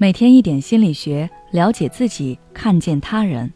[0.00, 3.52] 每天一点心理学，了解自己，看见他人。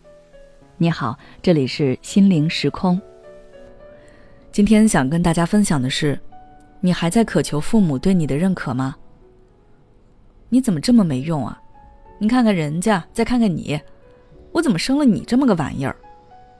[0.76, 3.00] 你好，这里是心灵时空。
[4.50, 6.18] 今天想跟大家分享的是，
[6.81, 8.96] 你还在渴求父母对你的认可吗？
[10.49, 11.63] 你怎么这么没用啊？
[12.18, 13.81] 你看看人家，再看看你，
[14.50, 15.95] 我怎么生了你这么个玩意儿？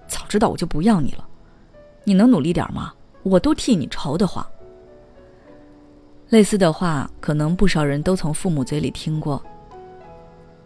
[0.07, 1.27] 早知道我就不要你了。
[2.05, 2.95] 你能努力点吗？
[3.25, 4.47] 我都替你愁得慌。
[6.29, 9.45] 类似的话，可能不少人都从父母嘴里听过。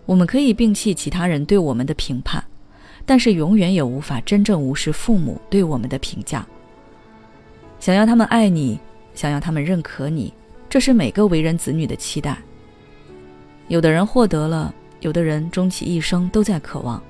[0.07, 2.43] 我们可以摒弃其他人对我们的评判，
[3.05, 6.47] 但是永远也无法真正无视父母对我们的评价。
[7.79, 8.81] 想要他们爱你，
[9.15, 10.33] 想要他们认可你，
[10.69, 12.39] 这是每个为人子女的期待。
[13.69, 17.03] 有的人获得了，有的人终其一生都在渴望，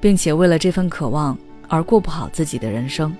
[0.00, 1.36] 并且为了这份渴望
[1.68, 3.14] 而过不好自己的人生。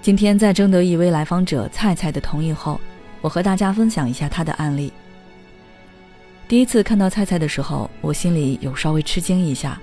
[0.00, 2.80] 今天在征得一位来访者菜菜的同意后，
[3.20, 4.92] 我和大家分享一下他的案例。
[6.50, 9.80] 第一次看到菜菜的时候，我心里有稍微吃惊一下，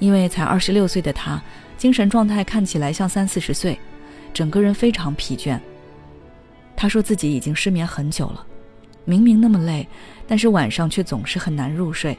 [0.00, 1.40] 因为才二十六岁的她，
[1.78, 3.78] 精神状态看起来像三四十岁，
[4.34, 5.60] 整个人非常疲倦。
[6.74, 8.44] 她说自己已经失眠很久了，
[9.04, 9.86] 明明那么累，
[10.26, 12.18] 但是晚上却总是很难入睡，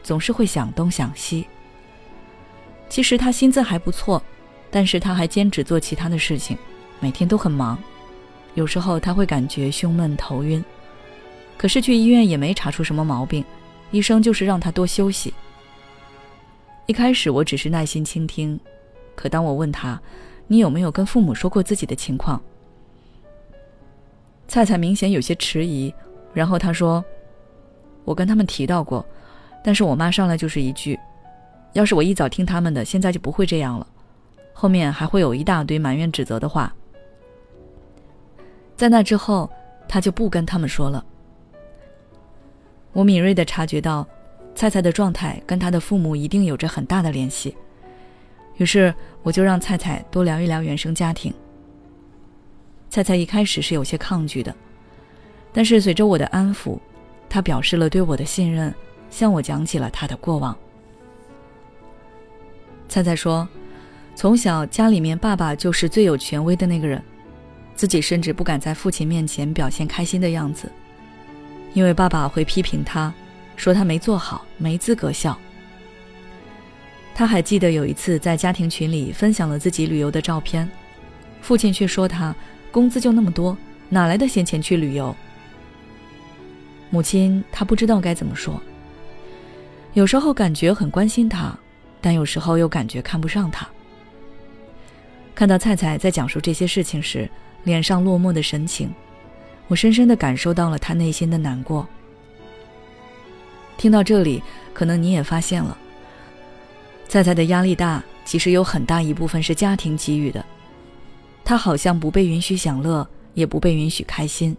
[0.00, 1.44] 总是会想东想西。
[2.88, 4.22] 其实她薪资还不错，
[4.70, 6.56] 但是她还兼职做其他的事情，
[7.00, 7.76] 每天都很忙，
[8.54, 10.64] 有时候她会感觉胸闷头晕。
[11.56, 13.44] 可是去医院也没查出什么毛病，
[13.90, 15.32] 医生就是让他多休息。
[16.86, 18.58] 一开始我只是耐心倾听，
[19.14, 20.00] 可当我问他
[20.46, 22.40] ：“你有没有跟父母说过自己的情况？”
[24.46, 25.92] 菜菜明显有些迟疑，
[26.34, 27.02] 然后他说
[28.04, 29.04] ：“我跟他们提到过，
[29.64, 30.98] 但是我妈上来就是一句
[31.72, 33.86] ：‘要是我一早听他们的，现在就不会这样了。’
[34.52, 36.72] 后面还会有一大堆埋怨指责的话。
[38.76, 39.48] 在那之后，
[39.88, 41.02] 他就不跟他们说了。”
[42.94, 44.06] 我敏锐地察觉到，
[44.54, 47.54] 菜菜的状态跟她的父母一定有着很大的联系。
[48.56, 51.34] 于是，我就让菜菜多聊一聊原生家庭。
[52.88, 54.54] 菜菜一开始是有些抗拒的，
[55.52, 56.78] 但是随着我的安抚，
[57.28, 58.72] 她表示了对我的信任，
[59.10, 60.56] 向我讲起了她的过往。
[62.88, 63.48] 菜菜说，
[64.14, 67.02] 从小家里面爸爸就是最有权威的那个人，
[67.74, 70.70] 自己甚至不敢在父亲面前表现开心的样子。
[71.74, 73.12] 因为爸爸会批评他，
[73.56, 75.38] 说他没做好，没资格笑。
[77.14, 80.68] 他还记得有一次在家庭群里分享了自己旅游的照片，
[81.42, 82.34] 父亲却说他
[82.72, 83.56] 工资就那么多，
[83.88, 85.14] 哪来的闲钱去旅游？
[86.90, 88.60] 母亲他不知道该怎么说。
[89.92, 91.56] 有时候感觉很关心他，
[92.00, 93.68] 但有时候又感觉看不上他。
[95.34, 97.28] 看到菜菜在讲述这些事情时，
[97.64, 98.92] 脸上落寞的神情。
[99.68, 101.86] 我深深的感受到了他内心的难过。
[103.76, 104.42] 听到这里，
[104.72, 105.76] 可能你也发现了，
[107.08, 110.44] 菜菜的压力大，其实有很大一部分是家庭给予的。
[111.44, 114.56] 他好像不被允许享乐，也不被允许开心。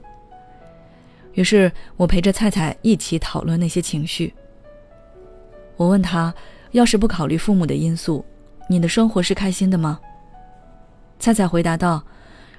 [1.33, 4.33] 于是我陪着菜菜一起讨论那些情绪。
[5.77, 6.33] 我问他，
[6.71, 8.23] 要是不考虑父母的因素，
[8.69, 9.99] 你的生活是开心的吗？
[11.19, 12.03] 菜菜回答道。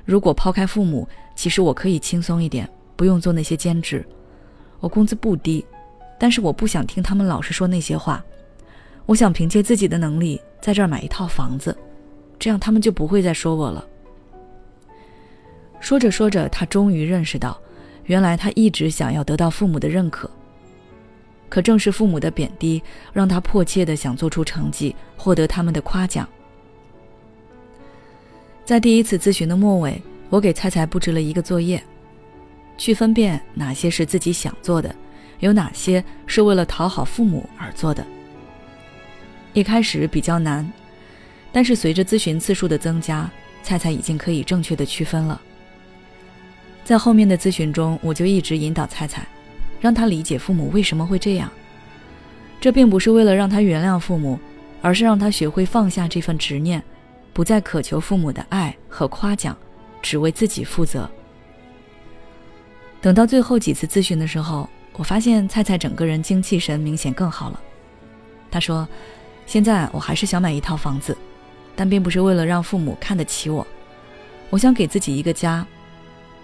[0.06, 4.02] 如果抛开父母，其实我可以轻松一点，不用做那些兼职。
[4.80, 5.62] 我工资不低，
[6.18, 8.24] 但是我不想听他们老是说那些话。
[9.04, 11.76] 我想凭借自己的能力在这儿买一套房子，
[12.38, 13.84] 这样他们就不会再说我了。
[15.80, 17.60] 说着说着，他终于认识到，
[18.04, 20.30] 原来他一直想要得到父母的认可。
[21.48, 26.28] 可正是父母的贬低，让他迫切的想做出成绩，获得他们的夸奖。
[28.66, 31.80] 在第一次咨询的末尾，我给菜菜布置了一个作业，
[32.76, 34.92] 去分辨哪些是自己想做的，
[35.38, 38.04] 有哪些是为了讨好父母而做的。
[39.52, 40.68] 一开始比较难，
[41.52, 43.30] 但是随着咨询次数的增加，
[43.62, 45.40] 菜菜已经可以正确的区分了。
[46.84, 49.24] 在后面的咨询中，我就一直引导菜菜，
[49.80, 51.48] 让他理解父母为什么会这样。
[52.60, 54.36] 这并不是为了让他原谅父母，
[54.82, 56.82] 而是让他学会放下这份执念。
[57.36, 59.54] 不再渴求父母的爱和夸奖，
[60.00, 61.06] 只为自己负责。
[62.98, 67.60] 等到最后几次咨询的时候，我发现菜菜整个人精气神明显更好了。
[68.50, 68.88] 他说
[69.44, 71.14] ：“现在我还是想买一套房子，
[71.76, 73.66] 但并不是为了让父母看得起我。
[74.48, 75.66] 我想给自己一个家，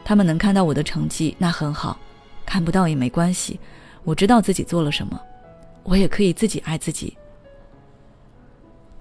[0.05, 1.99] 他们能看到我的成绩那很好，
[2.45, 3.59] 看不到也没关系。
[4.05, 5.19] 我知道自己做了什么，
[5.85, 7.17] 我也可以自己爱自己。”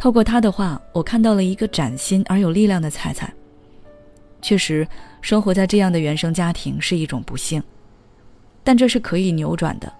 [0.02, 3.32] 透过他的话，我看到了一个崭新而有力量的彩彩。
[4.42, 4.88] 确实，
[5.22, 7.62] 生活在这样的原生家庭是一种不幸，
[8.64, 9.94] 但这是可以扭转的。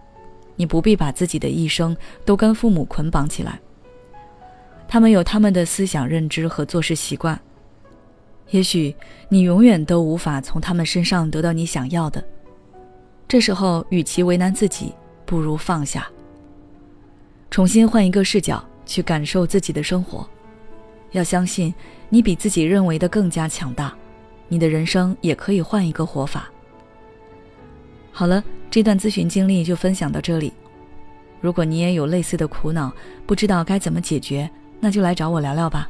[0.56, 1.96] 你不必把自己的一生
[2.26, 3.60] 都跟父母捆绑起来。
[4.88, 7.40] 他们有他们的思想认知和做事习惯，
[8.50, 8.96] 也许
[9.30, 12.24] 你永远都无法从他们身上得到你想要的。
[13.28, 14.96] 这时候，与其为难自己，
[15.28, 16.10] 不如放下，
[17.52, 20.28] 重新换一个视角去感受自己的生活。
[21.12, 21.74] 要相信，
[22.10, 23.94] 你比自己认为的更加强大，
[24.50, 26.52] 你的人生也可以换一个活法。
[28.12, 30.52] 好了，这段咨询经历就分享到这里。
[31.40, 32.94] 如果你也有类似的苦恼，
[33.26, 34.50] 不知道该怎么解决，
[34.82, 35.90] 那就来找我聊聊吧。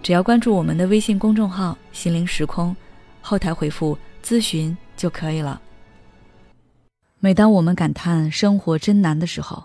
[0.00, 2.76] 只要关注我们的微信公众号“心灵时空”，
[3.20, 5.60] 后台回复“咨询”就可以了。
[7.18, 9.64] 每当我们感叹生活真难的时候，